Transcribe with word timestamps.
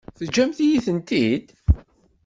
Teǧǧamt-iyi-tent-id? 0.17 1.45